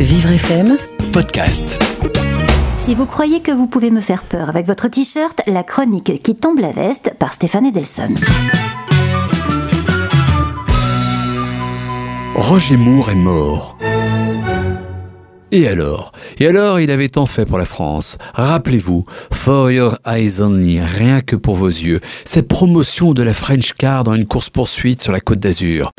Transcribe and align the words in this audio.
Vivre 0.00 0.30
FM 0.30 0.76
Podcast. 1.12 1.82
Si 2.78 2.94
vous 2.94 3.04
croyez 3.04 3.40
que 3.40 3.50
vous 3.50 3.66
pouvez 3.66 3.90
me 3.90 4.00
faire 4.00 4.22
peur 4.22 4.48
avec 4.48 4.64
votre 4.64 4.86
t-shirt, 4.86 5.40
la 5.48 5.64
chronique 5.64 6.22
qui 6.22 6.36
tombe 6.36 6.60
la 6.60 6.70
veste 6.70 7.14
par 7.18 7.32
Stéphane 7.32 7.66
Edelson. 7.66 8.14
Roger 12.36 12.76
Moore 12.76 13.10
est 13.10 13.16
mort. 13.16 13.76
Et 15.50 15.66
alors? 15.66 16.12
Et 16.38 16.46
alors, 16.46 16.78
il 16.78 16.92
avait 16.92 17.08
tant 17.08 17.26
fait 17.26 17.44
pour 17.44 17.58
la 17.58 17.64
France. 17.64 18.18
Rappelez-vous, 18.34 19.04
For 19.32 19.72
Your 19.72 19.96
Eyes 20.06 20.40
Only, 20.40 20.80
rien 20.80 21.22
que 21.22 21.34
pour 21.34 21.56
vos 21.56 21.66
yeux, 21.66 22.00
cette 22.24 22.46
promotion 22.46 23.14
de 23.14 23.24
la 23.24 23.32
French 23.32 23.72
Car 23.72 24.04
dans 24.04 24.14
une 24.14 24.26
course-poursuite 24.26 25.02
sur 25.02 25.10
la 25.10 25.18
côte 25.18 25.40
d'Azur. 25.40 25.90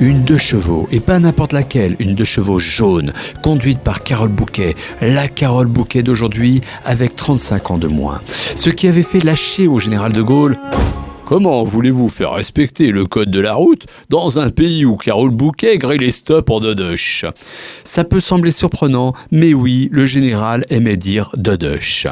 Une 0.00 0.22
deux 0.22 0.38
chevaux, 0.38 0.88
et 0.90 0.98
pas 0.98 1.18
n'importe 1.18 1.52
laquelle, 1.52 1.94
une 1.98 2.14
deux 2.14 2.24
chevaux 2.24 2.58
jaune, 2.58 3.12
conduite 3.42 3.80
par 3.80 4.02
Carole 4.02 4.30
Bouquet, 4.30 4.74
la 5.02 5.28
Carole 5.28 5.66
Bouquet 5.66 6.02
d'aujourd'hui, 6.02 6.62
avec 6.86 7.16
35 7.16 7.70
ans 7.72 7.78
de 7.78 7.86
moins. 7.86 8.22
Ce 8.56 8.70
qui 8.70 8.88
avait 8.88 9.02
fait 9.02 9.20
lâcher 9.20 9.68
au 9.68 9.78
général 9.78 10.12
de 10.12 10.22
Gaulle 10.22 10.56
Comment 11.30 11.62
voulez-vous 11.62 12.08
faire 12.08 12.32
respecter 12.32 12.90
le 12.90 13.06
code 13.06 13.30
de 13.30 13.38
la 13.38 13.54
route 13.54 13.86
dans 14.08 14.40
un 14.40 14.50
pays 14.50 14.84
où 14.84 14.96
Carole 14.96 15.30
Bouquet 15.30 15.78
grille 15.78 16.00
les 16.00 16.10
stops 16.10 16.50
en 16.50 16.58
dodoche? 16.58 17.24
Ça 17.84 18.02
peut 18.02 18.18
sembler 18.18 18.50
surprenant, 18.50 19.12
mais 19.30 19.54
oui, 19.54 19.88
le 19.92 20.06
général 20.06 20.64
aimait 20.70 20.96
dire 20.96 21.30
dodoche. 21.36 22.08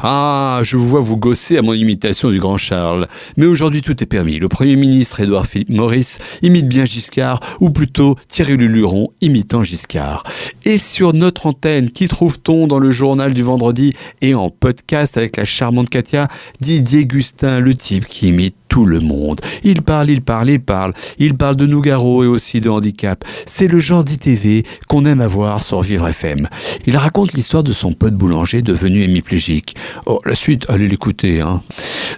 Ah, 0.00 0.60
je 0.62 0.78
vous 0.78 0.88
vois 0.88 1.02
vous 1.02 1.18
gosser 1.18 1.58
à 1.58 1.62
mon 1.62 1.74
imitation 1.74 2.30
du 2.30 2.38
grand 2.38 2.56
Charles. 2.56 3.08
Mais 3.36 3.44
aujourd'hui, 3.44 3.82
tout 3.82 4.02
est 4.02 4.06
permis. 4.06 4.38
Le 4.38 4.48
Premier 4.48 4.76
ministre 4.76 5.20
Édouard 5.20 5.44
Philippe 5.44 5.68
Maurice 5.68 6.18
imite 6.40 6.66
bien 6.66 6.86
Giscard, 6.86 7.40
ou 7.60 7.68
plutôt 7.68 8.16
Thierry 8.28 8.56
Luluron 8.56 9.10
imitant 9.20 9.62
Giscard. 9.62 10.24
Et 10.64 10.78
sur 10.78 11.12
notre 11.12 11.44
antenne, 11.44 11.90
qui 11.90 12.08
trouve-t-on 12.08 12.68
dans 12.68 12.78
le 12.78 12.90
journal 12.90 13.34
du 13.34 13.42
vendredi 13.42 13.92
et 14.22 14.34
en 14.34 14.48
podcast 14.48 15.18
avec 15.18 15.36
la 15.36 15.44
charmante 15.44 15.90
Katia? 15.90 16.28
Didier 16.62 17.04
Gustin, 17.04 17.60
le 17.60 17.74
type 17.74 18.06
qui 18.06 18.28
imite 18.28 18.56
tout 18.72 18.86
le 18.86 19.00
monde. 19.00 19.38
Il 19.64 19.82
parle, 19.82 20.08
il 20.08 20.22
parle, 20.22 20.48
il 20.48 20.60
parle. 20.60 20.94
Il 21.18 21.34
parle 21.34 21.56
de 21.56 21.66
Nougaro 21.66 22.24
et 22.24 22.26
aussi 22.26 22.62
de 22.62 22.70
handicap. 22.70 23.22
C'est 23.44 23.68
le 23.68 23.78
genre 23.78 24.02
d'ITV 24.02 24.64
qu'on 24.88 25.04
aime 25.04 25.20
avoir 25.20 25.62
sur 25.62 25.82
Vivre 25.82 26.08
FM. 26.08 26.48
Il 26.86 26.96
raconte 26.96 27.34
l'histoire 27.34 27.62
de 27.62 27.72
son 27.74 27.92
pote 27.92 28.14
boulanger 28.14 28.62
devenu 28.62 29.02
hémiplégique. 29.02 29.76
Oh, 30.06 30.20
la 30.24 30.34
suite, 30.34 30.64
allez 30.70 30.88
l'écouter. 30.88 31.42
Hein. 31.42 31.60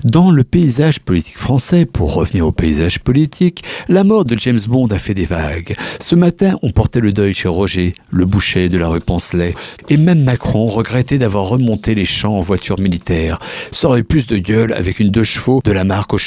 Dans 0.04 0.30
le 0.30 0.44
paysage 0.44 1.00
politique 1.00 1.38
français, 1.38 1.86
pour 1.86 2.14
revenir 2.14 2.46
au 2.46 2.52
paysage 2.52 3.00
politique, 3.00 3.64
la 3.88 4.04
mort 4.04 4.24
de 4.24 4.38
James 4.38 4.60
Bond 4.68 4.86
a 4.92 4.98
fait 4.98 5.14
des 5.14 5.26
vagues. 5.26 5.74
Ce 6.00 6.14
matin, 6.14 6.56
on 6.62 6.70
portait 6.70 7.00
le 7.00 7.12
deuil 7.12 7.34
chez 7.34 7.48
Roger, 7.48 7.94
le 8.12 8.26
boucher 8.26 8.68
de 8.68 8.78
la 8.78 8.86
rue 8.86 9.00
Poncelet. 9.00 9.56
Et 9.88 9.96
même 9.96 10.22
Macron 10.22 10.66
regrettait 10.66 11.18
d'avoir 11.18 11.46
remonté 11.46 11.96
les 11.96 12.04
champs 12.04 12.36
en 12.36 12.40
voiture 12.40 12.78
militaire. 12.78 13.40
Ça 13.72 13.88
aurait 13.88 14.04
plus 14.04 14.28
de 14.28 14.38
gueule 14.38 14.72
avec 14.72 15.00
une 15.00 15.10
deux 15.10 15.24
chevaux 15.24 15.60
de 15.64 15.72
la 15.72 15.82
marque 15.82 16.14
aux 16.14 16.18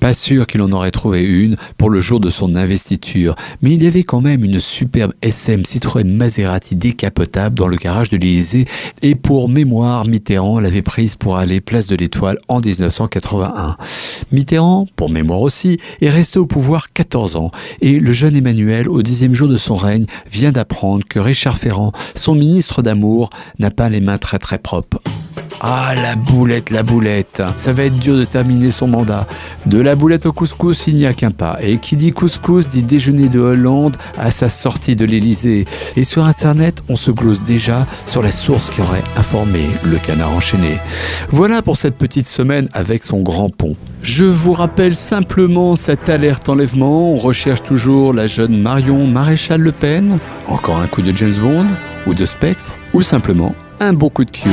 pas 0.00 0.14
sûr 0.14 0.46
qu'il 0.46 0.62
en 0.62 0.70
aurait 0.72 0.90
trouvé 0.90 1.22
une 1.22 1.56
pour 1.76 1.90
le 1.90 2.00
jour 2.00 2.20
de 2.20 2.30
son 2.30 2.54
investiture, 2.54 3.34
mais 3.62 3.74
il 3.74 3.82
y 3.82 3.86
avait 3.86 4.04
quand 4.04 4.20
même 4.20 4.44
une 4.44 4.60
superbe 4.60 5.12
SM 5.22 5.64
Citroën 5.64 6.04
Maserati 6.04 6.76
décapotable 6.76 7.56
dans 7.56 7.66
le 7.66 7.76
garage 7.76 8.08
de 8.08 8.16
l'Élysée 8.16 8.66
et 9.02 9.14
pour 9.14 9.48
mémoire, 9.48 10.06
Mitterrand 10.06 10.60
l'avait 10.60 10.82
prise 10.82 11.16
pour 11.16 11.38
aller 11.38 11.60
place 11.60 11.88
de 11.88 11.96
l'Étoile 11.96 12.38
en 12.48 12.60
1981. 12.60 13.76
Mitterrand, 14.32 14.86
pour 14.96 15.10
mémoire 15.10 15.42
aussi, 15.42 15.78
est 16.00 16.10
resté 16.10 16.38
au 16.38 16.46
pouvoir 16.46 16.92
14 16.92 17.36
ans 17.36 17.50
et 17.80 17.98
le 17.98 18.12
jeune 18.12 18.36
Emmanuel, 18.36 18.88
au 18.88 19.02
dixième 19.02 19.34
jour 19.34 19.48
de 19.48 19.56
son 19.56 19.74
règne, 19.74 20.06
vient 20.30 20.52
d'apprendre 20.52 21.04
que 21.08 21.18
Richard 21.18 21.56
Ferrand, 21.56 21.92
son 22.14 22.34
ministre 22.34 22.82
d'amour, 22.82 23.30
n'a 23.58 23.70
pas 23.70 23.88
les 23.88 24.00
mains 24.00 24.18
très 24.18 24.38
très 24.38 24.58
propres. 24.58 25.00
Ah, 25.60 25.92
la 25.96 26.14
boulette, 26.14 26.70
la 26.70 26.84
boulette. 26.84 27.42
Ça 27.56 27.72
va 27.72 27.84
être 27.84 27.98
dur 27.98 28.16
de 28.16 28.24
terminer 28.24 28.70
son 28.70 28.86
mandat. 28.86 29.26
De 29.66 29.80
la 29.80 29.96
boulette 29.96 30.24
au 30.26 30.32
couscous, 30.32 30.86
il 30.86 30.96
n'y 30.96 31.06
a 31.06 31.12
qu'un 31.12 31.32
pas. 31.32 31.56
Et 31.60 31.78
qui 31.78 31.96
dit 31.96 32.12
couscous 32.12 32.68
dit 32.68 32.82
déjeuner 32.82 33.28
de 33.28 33.40
Hollande 33.40 33.96
à 34.16 34.30
sa 34.30 34.48
sortie 34.48 34.94
de 34.94 35.04
l'Elysée. 35.04 35.66
Et 35.96 36.04
sur 36.04 36.24
Internet, 36.26 36.82
on 36.88 36.94
se 36.94 37.10
glose 37.10 37.42
déjà 37.42 37.86
sur 38.06 38.22
la 38.22 38.30
source 38.30 38.70
qui 38.70 38.80
aurait 38.80 39.02
informé 39.16 39.62
le 39.84 39.96
canard 39.96 40.30
enchaîné. 40.30 40.78
Voilà 41.30 41.60
pour 41.60 41.76
cette 41.76 41.96
petite 41.96 42.28
semaine 42.28 42.68
avec 42.72 43.02
son 43.02 43.20
grand 43.20 43.50
pont. 43.50 43.74
Je 44.02 44.26
vous 44.26 44.52
rappelle 44.52 44.94
simplement 44.94 45.74
cette 45.74 46.08
alerte 46.08 46.48
enlèvement. 46.48 47.12
On 47.12 47.16
recherche 47.16 47.64
toujours 47.64 48.14
la 48.14 48.28
jeune 48.28 48.62
Marion 48.62 49.08
Maréchal 49.08 49.60
Le 49.60 49.72
Pen. 49.72 50.18
Encore 50.46 50.78
un 50.78 50.86
coup 50.86 51.02
de 51.02 51.10
James 51.16 51.34
Bond 51.34 51.66
ou 52.06 52.14
de 52.14 52.24
Spectre 52.24 52.76
ou 52.94 53.02
simplement 53.02 53.56
un 53.80 53.92
bon 53.92 54.08
coup 54.08 54.24
de 54.24 54.30
cul. 54.30 54.50